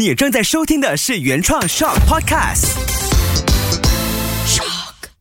[0.00, 2.68] 你正在收听的是原创 Shock Podcast。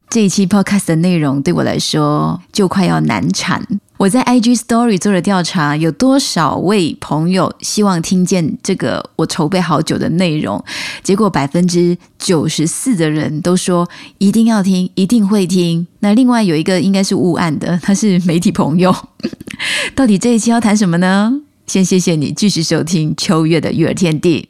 [0.10, 3.62] 这一期 podcast 的内容对我来说就快要难产。
[3.98, 10.64] 我在 IG Story 做了调查，有多少位朋友希望听见这个我筹备好久的内容？
[11.04, 13.90] 结果百分之九十四的人都说
[14.20, 15.86] 一定要听，一定会听。
[16.00, 18.96] 那另外有一个应该是误案的，他是媒体朋友。
[19.94, 21.42] 到底这一期要谈什么呢？
[21.68, 24.48] 先谢谢你继续收听秋月的育儿天地。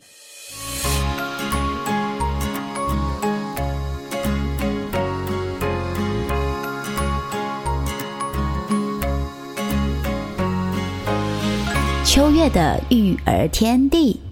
[12.50, 14.29] 的育儿天地。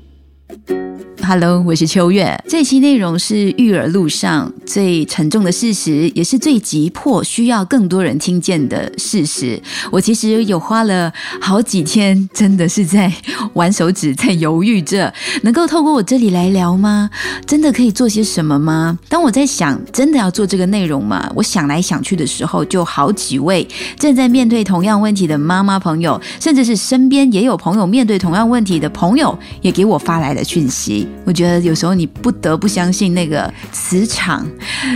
[1.30, 2.42] Hello，我是秋月。
[2.48, 9.62] 这期内容是育儿路上最沉重的事实，也是最急迫需要更多人听见的事实。
[9.92, 13.12] 我其实有花了好几天，真的是在
[13.56, 17.10] 玩手指，在犹豫着，能够透过我这里来聊吗？
[17.46, 18.98] 真的可以做些什么吗？
[19.10, 21.30] 当我在想，真的要做这个内容吗？
[21.36, 23.68] 我想来想去的时候，就好几位
[24.00, 31.06] 正在面对同样问题的妈妈朋友，甚至是身边也有朋友面对同样问题的朋友，也给我发来了讯息。
[31.26, 34.48] 我觉得有时候你不得不相信那个磁场，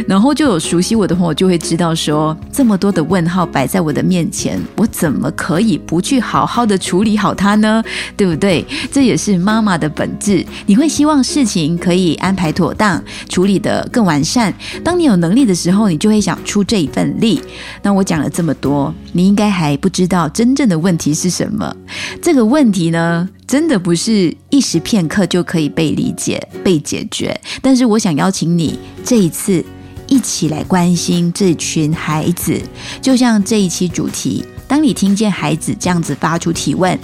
[0.08, 7.84] 然后就有熟悉我的朋友就会知道说，这么多的问号摆在我的面前，我怎么可以不去好好的处理好它呢？
[8.16, 8.66] 对不对？
[8.92, 10.46] 这也是妈妈的本质。
[10.66, 14.54] 你会希望事情可以安排妥当，处理得更完善。
[14.84, 17.42] 当你有能力的时候，你就会想出这一份力。
[17.82, 21.76] 那我讲了这么多，你应该还不知道真正的问题是什么。
[22.22, 23.28] 这个问题呢？
[23.48, 27.36] 真的不是一时片刻就可以被理解、被解决。
[27.62, 29.66] 但是我想邀请你这一次
[30.08, 32.62] 一起来关心这群孩子，
[33.02, 34.46] 就像这一期主题。
[34.68, 36.98] 当你听见孩子这样子发出提问：“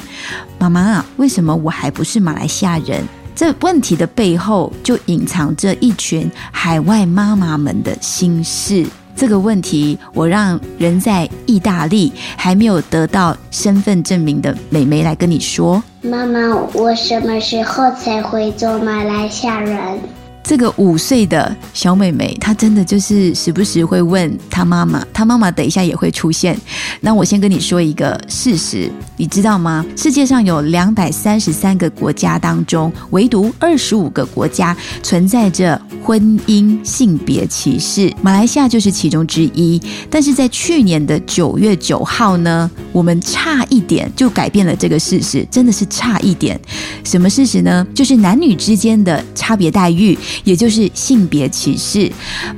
[0.59, 3.03] 妈妈啊，为什么我还不是马来西亚人？”
[3.35, 8.87] 这问题的背后就隐藏着一群海外妈妈们的心事。
[9.17, 15.81] 这个问题，我让人在意大利还没有得到身份证明的美眉来跟你说。
[16.01, 19.99] 妈妈，我什么时候才会做马来西亚人？
[20.47, 26.57] 这个五岁的小妹妹，她真的就是时不时会问她妈妈，她妈妈等一下也会出现。
[27.01, 29.85] 那我先跟你说一个事实，你知道吗？
[29.97, 39.81] 世界上有两百三十三个国家当中，唯独二十五个国家存在着婚姻性别歧视，马来西亚就是其中之一。
[40.09, 46.57] 但是在去年的九月九号呢，我们差一点就改变了这个事实，真的是差一点。
[47.03, 47.85] 什么事实呢？
[47.93, 50.17] 就是男女之间的差别待遇。
[50.43, 52.11] 也就是性别歧视，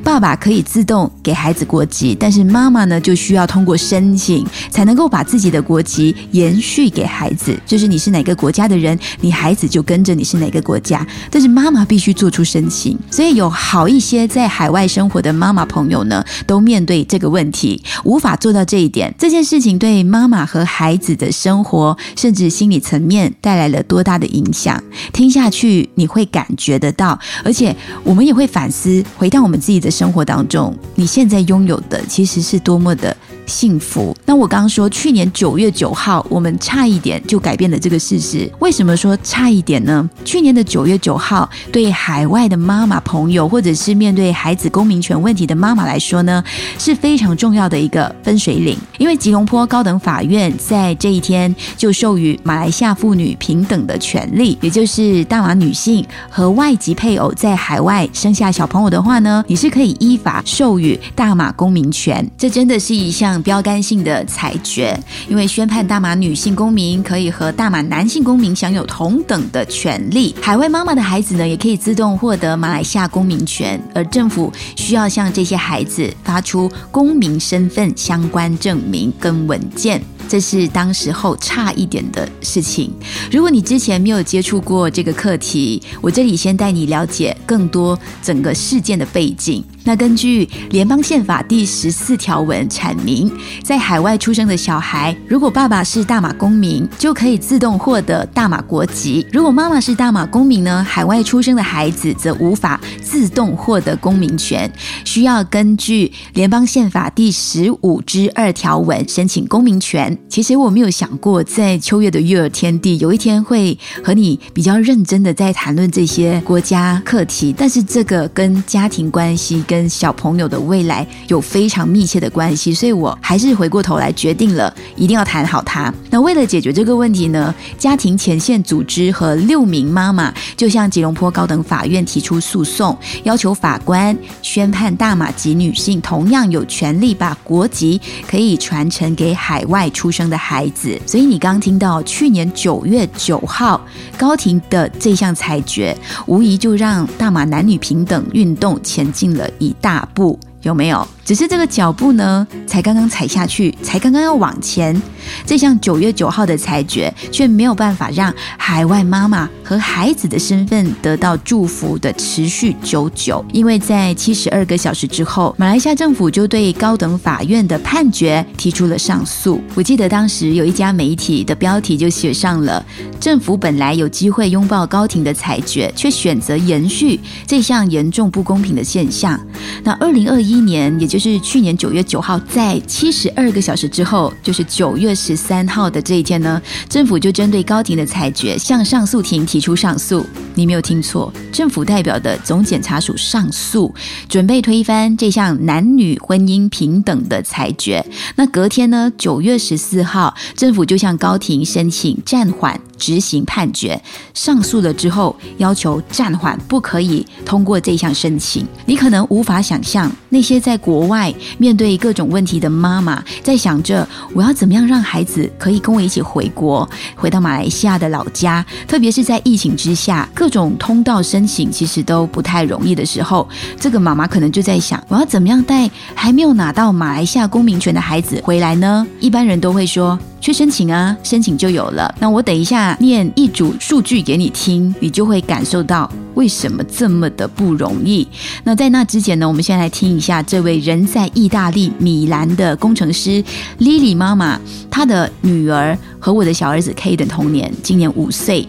[0.04, 7.58] 爸爸可以自动给孩子国籍，但是妈妈呢就需要通过申请才能够把自己的国籍延续给孩子。
[7.66, 12.98] 就是你是哪个国家的人，你孩子就跟着你是哪个国家，但是妈妈必须做出申请。
[13.10, 19.14] 所以有好一些在海外生活的妈妈朋友呢，都面对这个问题，无法做到这一点。
[19.18, 24.82] 这件事情对妈妈和孩子的生活，甚至心理层面带来了多大的影响？
[25.14, 27.69] 听下去你会感觉得到，而且。
[28.03, 33.16] 我们也会反思，回到我们自己的生活当中，你现在拥有的其实是多么的
[33.50, 34.16] 幸福。
[34.26, 38.50] 那我刚刚说，去年九月九号，我们差一点就改变了这个事实。
[38.60, 40.08] 为什么说差一点呢？
[40.24, 46.44] 去年的九月九号，对海外的妈妈朋友，或者是面对孩子公民权问题的妈妈来说呢，
[46.78, 48.78] 是非常重要的一个分水岭。
[49.00, 62.30] 因为吉隆坡高等法院在这一天就授予马来西亚妇女平等的权利，也就是大马女性和外籍配偶在海外生下小朋友的话呢，你是可以依法授予大马公民权。
[62.38, 70.36] 这真的是一项标杆性的裁决，因为宣判大马女性公民可以和大马男性公民享有同等的权利。
[70.42, 80.02] 海外妈妈的孩子呢，也可以自动获得马来西亚公民权，而政府需要向这些孩子发出公民身份相关证明跟文件。
[80.28, 82.94] 这是当时候差一点的事情。
[83.32, 89.63] 如果你之前没有接触过这个课题，我这里先带你了解更多整个事件的背景。
[89.89, 93.31] 那根据联邦宪法第十四条文阐明，
[93.63, 104.71] 在海外出生的小孩，如果爸爸是大马公民，就可以自动获得大马国籍；如果妈妈是大马公民呢，海外出生的孩子则无法自动获得公民权，
[105.06, 110.15] 需要根据联邦宪法第十五之二条文申请公民权。
[110.30, 125.94] 其实我没有想过，在秋月的育儿天地，有一天会和你比较认真的在谈论这些国家课题，但是这个跟家庭关系跟跟小朋友的未来有非常密切的关系，所以我还是回过头来决定了，一定要谈好它。
[126.10, 141.00] 那为了解决这个问题呢，家庭前线组织和六名妈妈就向吉隆坡高等法院提出诉讼，要求法官宣判大马籍女性同样有权利把国籍可以传承给海外出生的孩子。
[141.06, 143.80] 所以你刚听到去年九月九号
[144.18, 151.08] 高庭的这项裁决，无疑就让大马男女平等运动前进了一大步，有没有？
[151.24, 155.00] 只是这个脚步呢，才刚刚踩下去，才刚刚要往前。
[155.46, 163.46] 这项九月九号的裁决，却没有办法让海外妈妈和孩子的身份得到祝福的持续久久。
[163.54, 169.62] 因为在七十二个小时之后，马来西亚政府就对高等法院的判决提出了上诉。
[169.76, 172.84] 我记得当时有一家媒体的标题就写上了
[173.22, 179.40] ：“政府本来有机会拥抱高庭的裁决，却选择延续这项严重不公平的现象。”
[179.84, 186.60] 那二零二一一年，也就是去年九月九号，在七十二个小时之后，就是九月十三号的这一天呢，
[186.90, 190.25] 政府就针对高庭的裁决向上诉庭提出上诉。
[190.56, 193.94] 你没有听错，政府代表的总检察署上诉，
[194.28, 198.04] 准备推翻这项男女婚姻平等的裁决。
[198.36, 204.00] 那隔天呢，九月十四号，政府就向高庭申请暂缓执行判决。
[204.36, 208.68] 上诉了之后，要求暂缓，不可以通过这项申请。
[208.86, 218.63] 你可能无法想象那些在国外面对各种问题的妈妈，在想着我要怎么样让孩子可以跟我一起回国，回到马来西亚的老家。
[218.88, 223.48] 特别是在疫情之下，各种通道申请其实都不太容易的时候，
[223.80, 229.07] 这个妈妈可能就在想，我要怎么样带还没有拿到马来西亚公民权的孩子回来呢？
[229.19, 230.18] 一般人都会说。
[230.41, 232.13] 去申请啊，申请就有了。
[232.19, 238.28] 那我等一下念一组数据给你听，你就会感受到为什么这么的不容易。
[238.64, 243.44] 那在那之前呢，我们先来听一下这位人在意大利米兰的工程师
[243.80, 244.60] Lily 妈妈，
[244.90, 245.98] 她的女儿。
[246.22, 248.68] 和我的小儿子 K 的同年，今年五岁，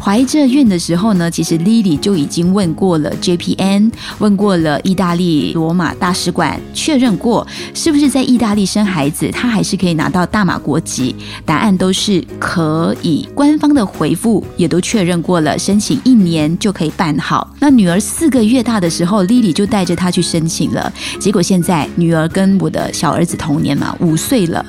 [0.00, 11.14] 怀着孕的时候呢，其实 Lily 就已经问过了 JPN，问过了意大利罗马大使馆，确认过是不是在意大利生孩子，她还是可以拿到大马国籍，
[11.44, 13.28] 答案都是可以。
[13.32, 17.54] 官方的回复也都确认过了，申请一年就可以办好。
[17.60, 24.62] 那女儿四个月大的时候，Lily 就带着她去申请了，结果现在女儿跟我的小儿子同年嘛，五岁了，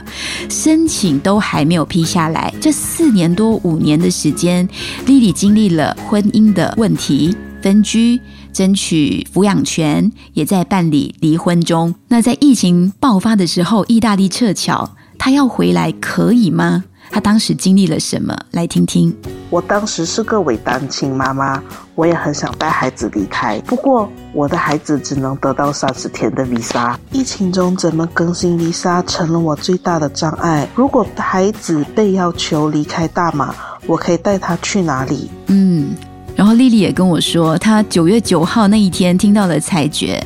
[0.47, 2.29] 申请都还没有批下。
[2.29, 4.69] 来这四年多五年的时间，
[5.07, 8.21] 莉莉经历了婚姻的问题、分居、
[8.53, 11.95] 争取抚养权，也在办理离婚中。
[12.09, 16.83] 那在疫情爆发的时候，意大利撤侨，她要回来可以吗？
[17.09, 18.37] 她当时经历了什么？
[18.51, 19.15] 来听听。
[19.49, 21.61] 我当时是个伪单亲妈妈，
[21.95, 26.95] 我也很想带孩子离开，不过我的孩子只能得到三十天的 visa。
[27.11, 30.67] 疫情中怎么更新 visa 成了我最大的障碍。
[30.75, 33.55] 如果孩子被要求离开大马，
[33.87, 35.31] 我可以带他去哪里？
[35.47, 35.95] 嗯，
[36.35, 40.23] 然后丽丽也跟我说，她九月九号那一天听到了裁决。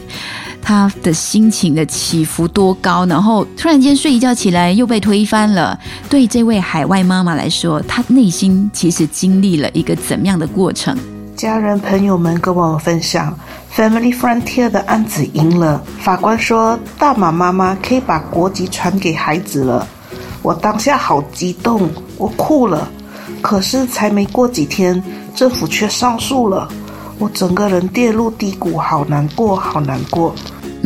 [0.63, 5.77] 他的心情的起伏多高，然后突然间睡一觉起来又被推翻了。
[6.09, 10.97] 对这位海外妈妈来说，她内心其实经历了一个怎么样的过程？
[11.35, 13.37] 家人朋友们跟我们分享
[13.75, 19.85] ，Family Frontier 的案子赢了，法官说大马妈妈可以把国籍传给孩子了。
[20.41, 22.87] 我当下好激动，我哭了。
[23.41, 25.03] 可是才没过几天，
[25.35, 26.67] 政府却上诉了。
[27.19, 30.33] 我整个人跌入低谷，好难过，好难过。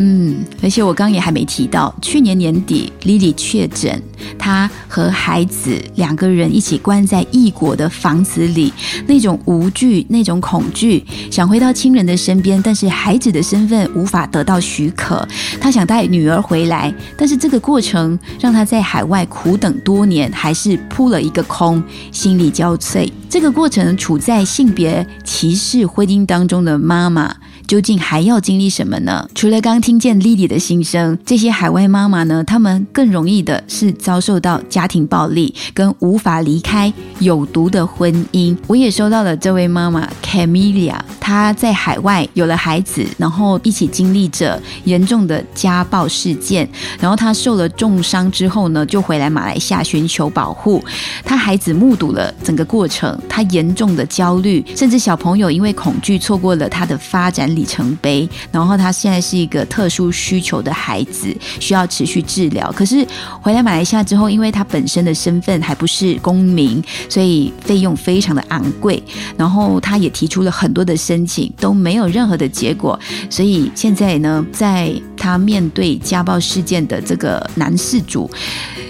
[0.00, 4.00] 嗯，而且我刚也还没提到，去年年底，Lily 确诊，
[4.38, 8.72] 她和孩子两个人一起关在异国的房子里，
[9.08, 15.26] 那种无惧，那种恐惧，想回到亲人的身边，但是孩子的身份无法得到许可，
[15.60, 23.10] 她想带女儿回来，但是这个过程让她在海外苦等多年，还是扑了一个空，心力交瘁。
[23.28, 27.34] 这个过程处在性别歧视婚姻当中的妈妈。
[27.68, 29.28] 究竟还要经历什么呢？
[29.34, 32.42] 除了刚听见莉莉的心声，这些海外妈妈呢？
[32.42, 38.56] 她们更容易的是遭受到家庭暴力，跟无法离开有毒的婚姻。
[38.66, 46.66] 我也收到了这位妈妈 Camelia，她在海外有了孩子，然后一起经历着严重的家暴事件，
[46.98, 50.82] 然后她受了重伤之后呢，就回来马来西亚寻求保护。
[51.22, 57.57] 她孩子目睹了整个过程，她严重的焦虑，甚至小朋友因为恐惧错过了他的发展。
[57.58, 62.70] 里程碑，然后他现在是一个特殊需求的孩子，需要持续治疗。
[62.72, 63.06] 可是
[63.42, 69.02] 回来马来西亚之后，因为他本身的身份还不是公民，所以费用非常的昂贵。
[69.36, 72.98] 然后他也提出了很多的申请都没有任何的结果，
[73.28, 78.30] 所以现在呢，在他面对家暴事件的这个男事主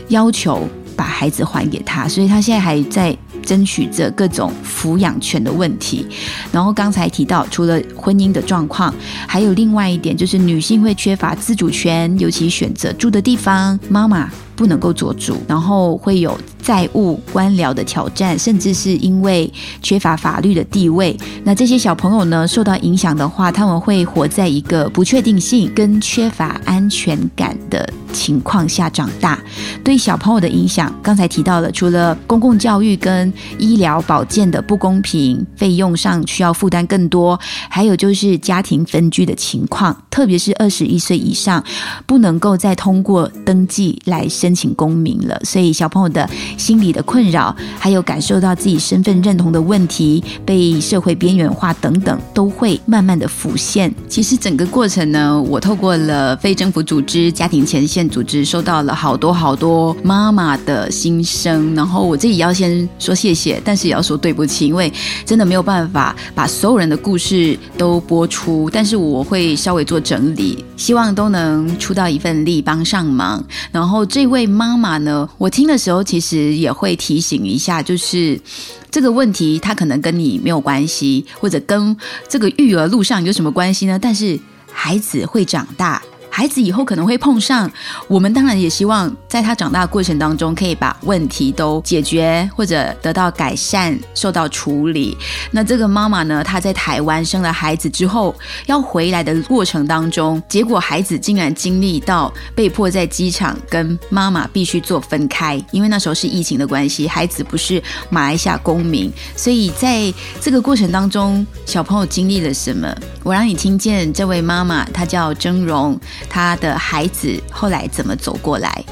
[0.09, 3.17] 要求把孩子还给他，所以他现在还在。
[3.49, 6.07] 争取着各种抚养权的问题，
[6.53, 8.95] 然后刚才提到，除了婚姻的状况，
[9.27, 19.51] 还有另外一点就是女性会缺乏自主权，尤其选择住的地方，妈妈不能够做主，然后会有债务、官僚的挑战，甚至是因为
[19.81, 29.39] 缺乏法律的地位，那这些小朋友呢受到影响的话，他们会活在一个不确定性跟缺乏安全感的情况下长大。
[29.85, 37.39] 对小朋友的影响，刚才提到了，除了公共教育跟医疗保健的不公平，费用上需要负担更多，
[37.71, 41.63] 还有就是家庭分居的情况，特别是二十一岁以上，
[42.07, 45.39] 不能够再通过登记来申申请公民了。
[45.45, 53.95] 所以小朋友的心理的困扰，还有感受到自己身份认同的问题，被社会边缘化等等，都会慢慢的浮现。
[54.09, 63.35] 其实整个过程呢，我透过了非政府组织、家庭前线组织，收到了好多好多妈妈的心声，然后我自己要先说谢。
[63.35, 64.91] 谢，但是也要说对不起，因为
[65.27, 73.45] 真的没有办法把所有人的故事都播出，但是我会稍微做整理，希望都能出到一份力，帮上忙。
[73.71, 78.41] 然后这位位妈妈呢，我听的时候其实也会提醒一下，就是
[78.89, 81.97] 这个问题，它可能跟你没有关系，或者跟
[82.29, 83.99] 这个育儿路上有什么关系呢？
[84.01, 84.39] 但是
[84.71, 86.01] 孩子会长大。
[86.39, 87.69] 孩子以后可能会碰上，
[88.07, 95.19] 我们当然也希望在他长大过程当中，可以把问题都解决或者得到改善、受到处理。
[95.51, 98.33] 那这个妈妈呢，她在台湾生了孩子之后，
[98.67, 112.95] 要回来的过程当中，结果孩子竟然经历到被迫在机场跟妈妈必须做分开，因为那时候是疫情的关系，孩子不是马来西亚公民，所以在这个过程当中，小朋友经历了什么？
[113.25, 115.99] 我让你听见这位妈妈，她叫曾荣。
[116.29, 118.85] 他的孩子后来怎么走过来？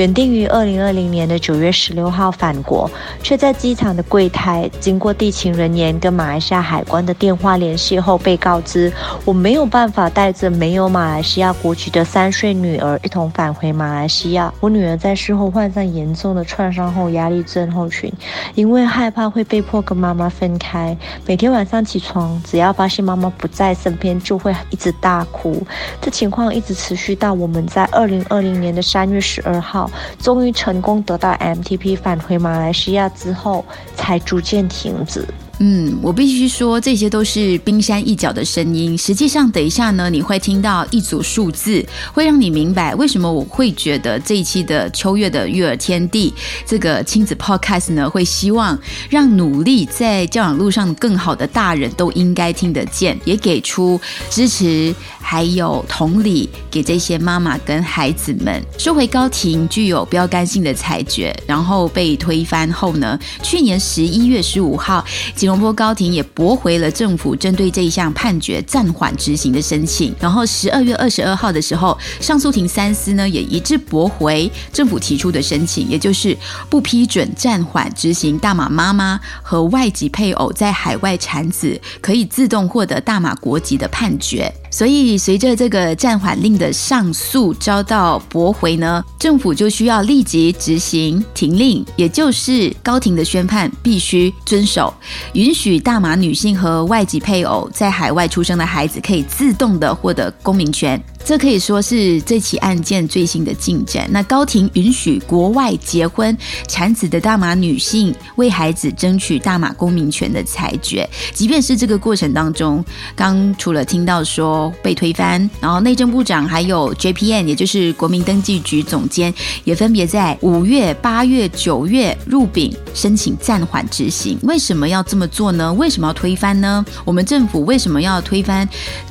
[0.00, 2.90] 原定于二零二零年的九月十六号返国，
[3.22, 8.90] 却在机场的柜台经过地勤人员跟马来西亚海关的电话联系后，被告知
[9.26, 14.50] 我没有办法带着没有马来西亚国籍的三岁女儿一同返回马来西亚。
[14.60, 18.10] 我女儿在事后患上严重的创伤后压力症候群，
[18.54, 25.62] 因为害怕会被迫跟妈妈分开，每天晚上起床只要发现妈妈不在身边，就会一直大哭。
[26.00, 29.89] 这情况一直持续到我们在二零二零年的三月十二号。
[30.18, 33.64] 终于成功得到 MTP 返回马来西亚之后，
[33.96, 35.26] 才逐渐停止。
[35.62, 38.96] 嗯，我必须说，这些都是冰山一角的声音。
[38.96, 46.32] 实际上，等一下呢，你会听到一组数字，会让你明白为什么我会觉得这一期的秋月的育儿天地
[46.64, 48.78] 这个亲子 Podcast 呢，会希望
[49.10, 54.00] 让努力在教养路上更好的大人都应该听得见，也给出
[54.30, 58.64] 支持，还有同理给这些妈妈跟孩子们。
[58.78, 65.04] 收回高庭具有标杆性的裁决，然后被推翻后呢，去年十一月十五号。
[65.50, 70.14] 吉隆坡高庭也驳回了政府针对这一项判决暂缓执行的申请。
[70.20, 76.38] 然后十二月二十二号的时候，上诉庭三司呢也一致驳回政府提出的申请，也就是
[76.68, 84.54] 不批准暂缓执行大马妈妈和外籍配偶在海外产子可以自动获得大马国籍的判决。
[84.70, 94.94] 所以，随着这个暂缓令的上诉遭到驳回呢，政府就需要立即执行停令，也就是高庭的宣判必须遵守，
[95.32, 101.02] 允许大马女性和外籍配偶在海外出生的孩子可以自动的获得公民权。
[101.24, 104.08] 这可以说是这起案件最新的进展。
[104.10, 106.36] 那高庭允许国外结婚
[106.66, 112.84] 产子的大马女性为孩子争取大马公民权的裁决，即便是这个过程当中，
[113.14, 119.32] 刚除了听到说被推翻，然后内政部长还有 JPN，也就是国民登记局总监，
[119.64, 124.38] 也分别在五月、八月、九月入禀申请暂缓执行。
[124.42, 125.72] 为什么要这么做呢？
[125.74, 126.84] 为什么要推翻呢？
[127.04, 128.68] 我们政府为什么要推翻？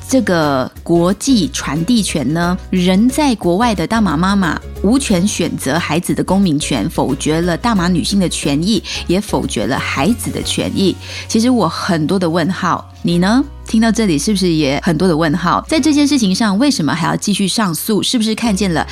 [0.10, 2.58] 这个国际传递权呢？
[2.72, 10.96] 人在国外的大马妈妈无权选择孩子的公民权，否决了大马女性的权益，也否决了孩子的权益。
[11.28, 13.46] 其实我很多的问号，你呢？
[13.68, 15.64] 听到这里是不是也很多的问号？
[15.70, 18.02] 在这件事情上，为什么还要继续上诉？
[18.02, 18.88] 是不是看见了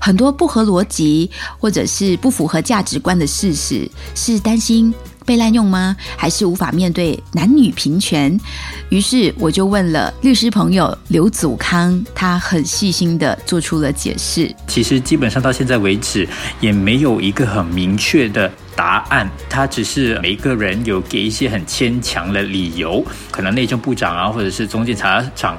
[0.00, 3.86] 很多不合逻辑或者是不符合价值观的事实？
[4.14, 4.94] 是担心？
[5.24, 5.96] 被滥用吗？
[6.16, 8.38] 还是无法面对男女平权？
[8.88, 14.54] 于是我就问了律师朋友刘祖康，他很细心的做出了解释。
[14.66, 16.28] 其实基本上到现在为止，
[16.60, 25.56] 也没有一个很明确的答案，他只是每个人有给一些很牵强的理由，可能内政部长啊，或者是总检察长。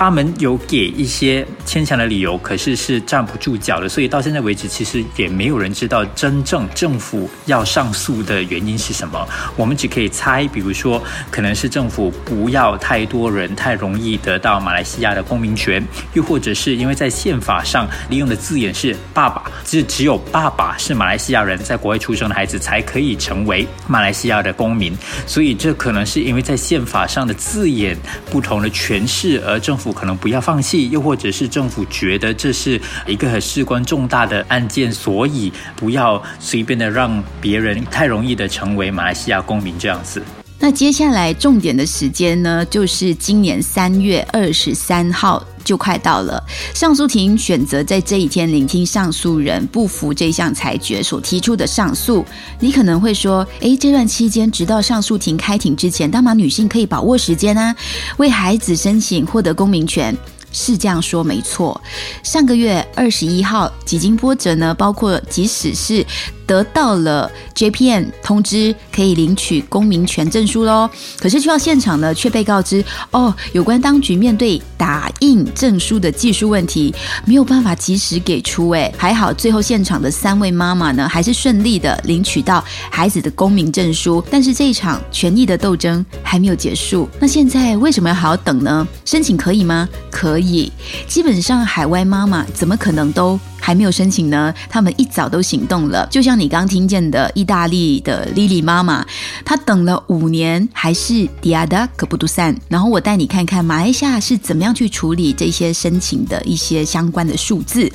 [0.00, 9.28] 他们有给一些牵强的理由，可是是站不住脚的，所以到现在为止，其实也没有人知道真正政府要上诉的原因是什么。
[9.56, 27.94] 我们只可以猜，比如说，可能是政府不要太多人太容易得到马来西亚的公民权，又或者是因为在宪法上利用的字眼是“爸爸”，只只有爸爸是马来西亚人，在国外出生的孩子才可以成为马来西亚的公民，所以这可能是因为在宪法上的字眼
[28.30, 29.89] 不同的诠释，而政府。
[29.92, 40.22] 可能不要放弃，又或者是政府觉得这是一个很事关重大的案件，所以不要随便的让别人太容易的成为马来西亚公民这样子。
[40.62, 46.42] 那接下来重点的时间呢，就是今年三月二十三号就快到了。
[46.74, 52.24] 上诉庭选择在这一天聆听上诉人不服这项裁决所提出的上诉。
[52.58, 57.74] 你可能会说，诶，这段期间直到上诉庭开庭之前，大马女性可以把握时间啊，
[58.16, 60.16] 为孩子申请获得公民权。
[60.52, 61.80] 是这样说没错。
[62.24, 66.04] 上个月二十一号，几经波折呢，包括即使是
[66.50, 70.90] 得到了 JPN 通知，可以领取公民权证书喽。
[71.20, 76.92] 可是去到现场呢，却被告知哦，有关当局面对打印证书的技术问题，
[77.24, 78.68] 没有办法及时给出。
[78.70, 84.20] 哎，还好最后现场的三位妈妈呢，还是顺利的领取到孩子的公民证书。
[84.28, 87.08] 但是这一场权益的斗争还没有结束。
[87.20, 88.84] 那现在为什么要还要等呢？
[89.04, 89.88] 申请可以吗？
[90.10, 90.72] 可以。
[91.06, 93.38] 基本上海外妈妈怎么可能都？
[93.60, 96.06] 还没有申请呢，他们一早都行动了。
[96.10, 99.06] 就像你刚听见的意大利的莉莉妈妈，
[99.44, 102.56] 她等了五年还是迪亚达可不杜散。
[102.68, 107.90] 然后我带你看看马来西亚是怎么样去处理这些申请的一些相关的数字。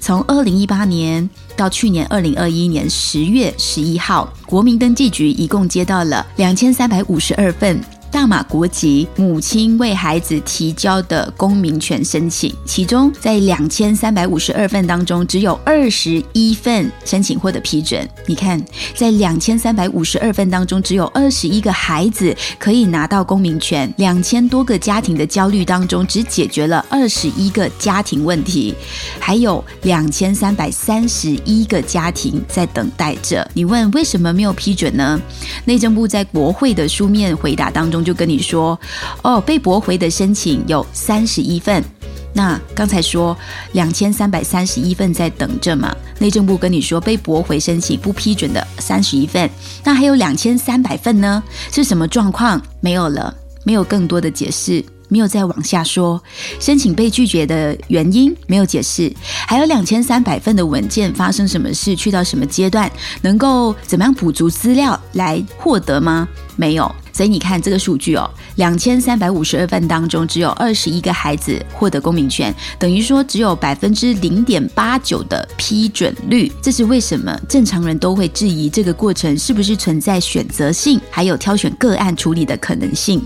[0.00, 7.80] 从二零一八年到去年二零二一年十月十一号，国民登记局一共接到了两千三百五十二份。
[8.16, 18.08] 大马国籍母亲为孩子提交的公民权申请，其中在两千三百五十二份当中，只有二十一份申请获得批准。
[18.24, 18.58] 你看，
[18.94, 23.92] 在两千三百五十二份当中，只有二十一个孩子可以拿到公民权。
[23.98, 28.74] 两千多个家庭的焦虑当中，只解决了二十一个家庭问题，
[29.20, 33.46] 还有两千三百三十一个家庭在等待着。
[33.52, 35.20] 你问为什么没有批准呢？
[35.66, 38.05] 内政部在国会的书面回答当中。
[38.06, 38.78] 就跟你说，
[39.22, 41.84] 哦，被驳回的申请有三十一份。
[42.32, 43.36] 那刚才说
[43.72, 45.94] 两千三百三十一份在等着嘛？
[46.18, 49.50] 内政部跟你说被驳回申请不批准的三十一份，
[49.82, 51.42] 那还有两千三百份呢？
[51.72, 52.62] 是什么状况？
[52.80, 56.22] 没有了，没有更多的解释，没有再往下说。
[56.60, 59.10] 申请被拒绝的原因没有解释，
[59.46, 61.96] 还有两千三百份的文件发生什么事？
[61.96, 62.90] 去到什么阶段？
[63.22, 66.28] 能够怎么样补足资料来获得吗？
[66.54, 66.94] 没有。
[67.16, 76.52] 所以你看这个数据哦，两千三百五十二份当中，只有二十一个孩子获得公民权，等于说只有百分之零点八九的批准率。
[76.60, 77.34] 这是为什么？
[77.48, 83.22] 正常人都会质疑这个过程是不是存在选择性，还有挑选个案处理的可能性。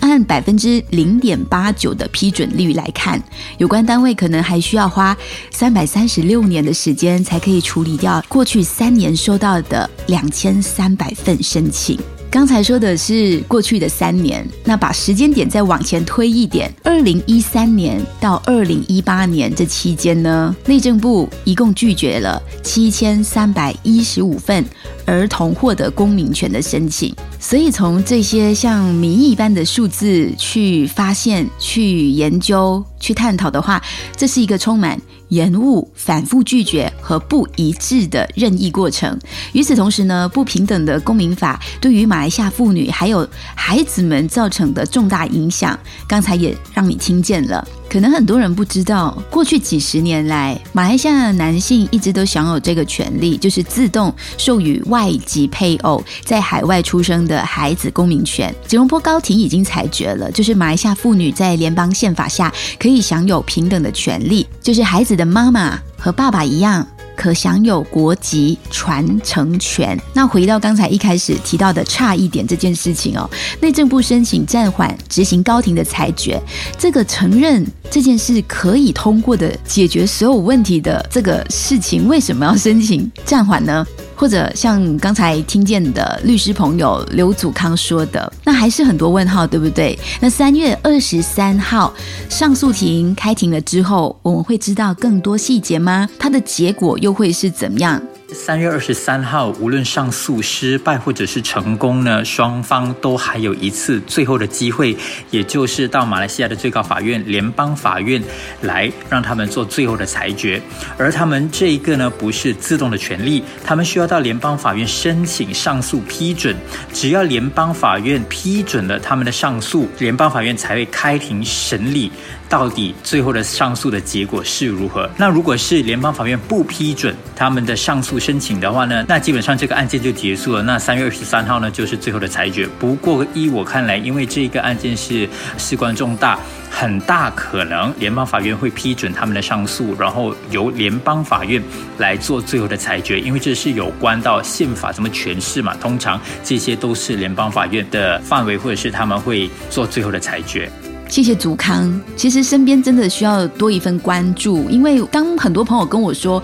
[0.00, 3.18] 按百分之零点八九的批准率来看，
[3.56, 5.16] 有关单位可能还需要花
[5.50, 11.98] 三百三十六年的时间，才可以处理掉过去三年收到的两千三百份申请。
[12.32, 24.64] 刚才说的是过去的三年，那把时间点再往前推一点，二零一三年到二零一八年这期间呢，内政部一共拒绝了七千三百一十五份
[25.04, 27.14] 儿童获得公民权的申请。
[27.38, 33.82] 所以从这些像谜一般的数字去发现、去研究、去探讨的话，
[34.16, 34.98] 这是一个充满。
[35.32, 39.18] 延误、反复拒绝和不一致的任意过程。
[39.52, 47.66] 与此同时呢，不平等的公民法对于马来西亚妇女还有孩子们造成的重大影响，刚才也让你听见了。
[47.92, 58.50] 可能很多人不知道，过去几十年来，马来西亚的男性一直都享有这个权利，就是自动授予外籍配偶在海外出生的孩子公民权。
[58.66, 66.86] 吉隆坡高庭已经裁决了，就是马来西亚妇女在联邦宪法下可以享有平等的权利，就是孩子的妈妈和爸爸一样。
[67.16, 69.98] 可享有国籍传承权。
[70.14, 73.28] 那回到刚才一开始提到的差一点这件事情哦，
[73.60, 76.40] 内政部申请暂缓执行高庭的裁决，
[76.78, 83.86] 这个承认这件事可以通过的解决所有问题的这个事情，为什么要申请暂缓呢？
[84.22, 89.98] 或者像刚才听见的律师朋友刘祖康说的，那还是很多问号，对不对？
[90.20, 91.92] 那三月二十三号
[92.28, 96.08] 上诉庭开庭了之后，我们会知道更多细节吗？
[96.20, 98.00] 它的结果又会是怎么样？
[98.34, 104.96] 三月二十三号，无论上诉失败或者是成功呢，双方都还有一次最后的机会，
[105.30, 108.22] 也就是到马来西亚的最高法院、联邦法院
[108.62, 110.60] 来让他们做最后的裁决。
[110.96, 116.56] 而他们这一个呢，不是自动的权利，他们需要到联邦法院申请上诉批准。
[116.92, 122.10] 只要联邦法院批准了他们的上诉，联邦法院才会开庭审理。
[122.52, 125.08] 到底最后的上诉的结果是如何？
[125.16, 129.02] 那如果是联邦法院不批准他们的上诉申请的话呢？
[129.08, 130.62] 那基本上这个案件就结束了。
[130.62, 132.68] 那三月二十三号呢，就是最后的裁决。
[132.78, 136.38] 不过依我看来，因为这个案件是事关重大，
[136.70, 141.62] 很大可能联邦法院会批准他们的上诉，然后由联邦法院
[141.96, 143.18] 来做最后的裁决。
[143.18, 150.70] 因为这是有关到宪法怎么诠释嘛，通常这些都是联邦法院的范围，或者是他们会做最后的裁决。
[151.12, 152.00] 谢谢祖康。
[152.16, 156.42] 其实身边真的需要多一份关注，因为当很多朋友跟我说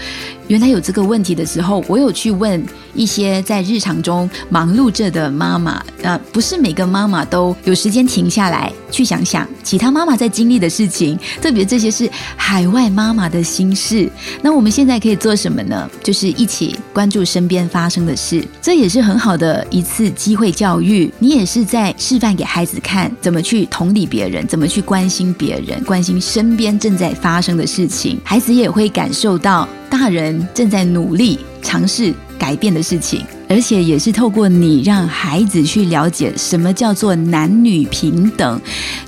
[0.49, 5.83] 原来有这个问题的时候，我有去问一些在日常中忙碌着的妈妈。
[6.03, 14.09] 呃，不是每个妈妈都有时间停下来去想想其他妈妈在经历的事情，特别这些是海外妈妈的心事。
[14.43, 15.91] 那我们现在可以做什么呢？
[16.03, 21.11] 就是一起关注身边发生的事，这也是很好的一次机会教育。
[21.19, 38.61] 你也是在示范给孩子看怎么去同理别人，怎怎么去关心别人，关心身边正在发生的事情，孩子也会感受到大人正在努力尝试改变的事情，而且也是透过你让孩子去了解什么叫做男女平等。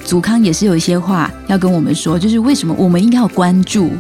[0.04, 3.90] 祖康也是有一些话要跟我们说，就是为什么我们应该要关注，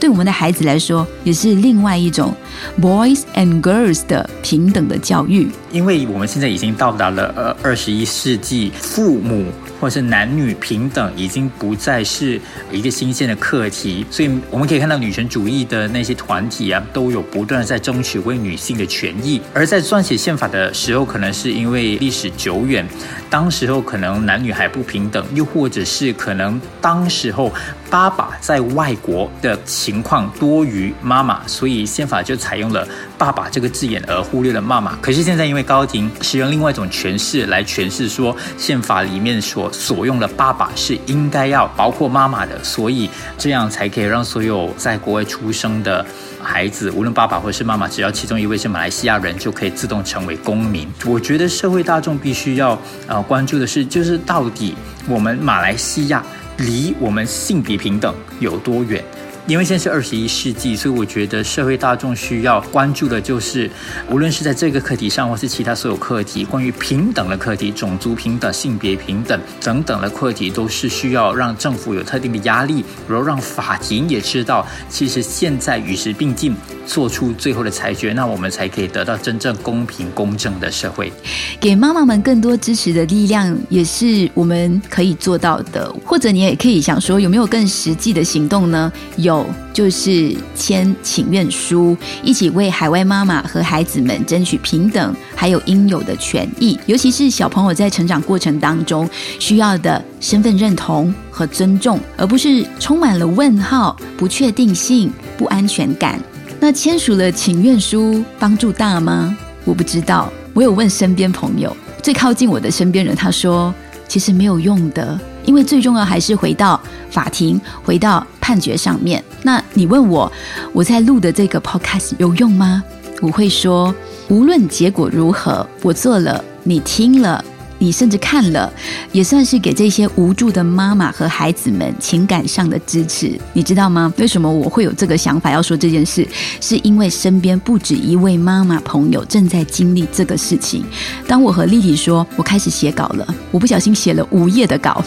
[0.00, 2.32] 对我们的孩子来说，也是另外一种
[2.80, 5.48] boys and girls 的平等的教育。
[5.72, 9.44] 因为我们现在已经到达了呃二十一世纪，父母。
[9.80, 19.40] 或是男女平等已经不再是一个新鲜的课题，所以我们可以看到女权主义的那些团体啊，都有不断在争取为女性的权益。
[19.54, 22.86] 而在撰写宪法的时候，可能是因为历史久远，
[23.30, 27.52] 当时候可能男女还不平等，又或者是可能当时候
[27.90, 34.96] 爸爸在外国的情况多于妈妈，所以宪法就采用了爸爸这个字眼，而忽略了妈妈。
[35.00, 46.04] 可是现在因为高庭使用另外一种诠释来诠释说宪法里面所所用的爸爸是应该要包括妈妈的，所以这样才可以让所有在国外出生的
[46.42, 50.88] 孩子，无论爸爸或是妈妈，只要其中一位是马来西亚人，就可以自动成为公民。
[51.06, 54.74] 我觉得社会大众必须要呃关注的是，就是到底
[55.08, 56.22] 我们马来西亚
[56.58, 59.04] 离我们性别平等有多远？
[59.48, 63.68] 因为现在是二十一世纪，所以我觉得社会大众需要关注的就是，
[64.10, 76.54] 无论是在这个课题上，或是其他所有课题，关于平等的课题、种族平等、性别平等等等的课题，都是需要让政府有特定的压力，然后让法庭也知道，其实现在与时并进，
[76.86, 81.10] 做出最后的裁决，那我们才可以得到真正公平公正的社会。
[81.58, 85.90] 给妈妈们更多支持的力量，也是我们可以做到的。
[86.04, 88.92] 或者你也可以想说，有没有更实际的行动呢？
[89.16, 89.37] 有。
[89.72, 96.78] 就是签请愿书，一起为海外妈妈和孩子们争取平等，还有应有的权益。
[96.86, 106.18] 尤其是小朋友在成长过程当中需要的身份认同和尊重，而不是充满了问号、不确定性、不安全感。
[106.60, 109.36] 那签署了请愿书，帮助大吗？
[109.64, 110.32] 我不知道。
[110.54, 113.72] 我有问身边朋友，最靠近我的身边人，他说
[114.08, 115.16] 其实没有用的。
[115.48, 116.78] 因为最重要还是回到
[117.10, 119.24] 法庭，回到判决上面。
[119.42, 120.30] 那你问我，
[120.74, 122.84] 我在录的这个 podcast 有用吗？
[123.22, 123.94] 我会说，
[124.28, 127.42] 无论结果如何，我做了，你听了。
[127.78, 128.72] 你甚至看了，
[129.12, 134.12] 也算是给这些无助的妈妈和孩子们情感上的支持，你知道吗？
[134.18, 136.26] 为什么我会有这个想法要说这件事？
[136.60, 140.84] 是因为身边不止一位妈妈朋友正在经历这个事情。
[141.26, 145.04] 当我和丽丽说我开始写稿了，我不小心写了五页的稿，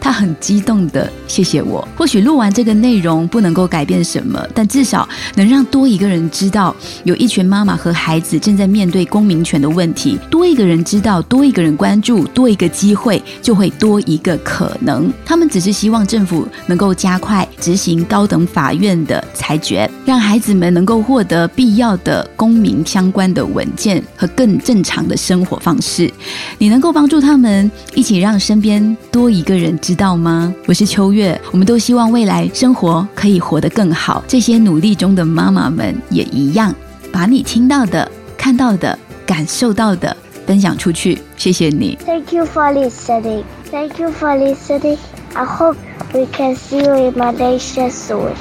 [0.00, 1.86] 她很激动的谢谢我。
[1.96, 12.07] 或许录完这个内容不能够改变什么，但至少能让多一个人知道，有一群妈妈和孩子正在面对公民权的问题，多一个人知道，多一个人关注。
[12.16, 15.12] 多一个机会，就会多一个可能。
[15.24, 26.12] 他们只是希望政府能够加快执行高等法院的裁决，让孩子们能够获得必要的公民相关的文件和更正常的生活方式。
[26.58, 30.54] 你能够帮助他们一起让身边多一个人知道吗？
[30.66, 34.22] 我是秋月，我们都希望未来生活可以活得更好。
[34.28, 36.74] 这些努力中的妈妈们也一样，
[37.12, 38.10] 把你听到的。
[38.36, 40.16] 看到的、感受到的
[40.48, 41.18] 分享出去。
[41.36, 41.98] 谢谢你。
[42.06, 43.44] Thank you for listening.
[43.70, 44.96] Thank you for listening.
[45.34, 45.76] I hope
[46.14, 48.32] we can see you in Malaysia soon.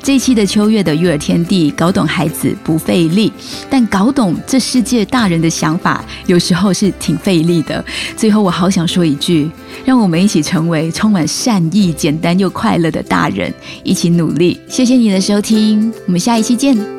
[0.00, 3.32] 这一期的秋月的育儿天地，搞懂孩子不费力，
[3.68, 7.84] 但搞懂这世界大人的想法，有时候是挺费力的。
[8.16, 9.50] 最后，我好想说一句，
[9.84, 13.52] 让我们一起成为充满善意、简单又快乐的大人，
[13.82, 14.60] 一起努力。
[14.68, 16.95] 谢谢你的收听，我们下一期见。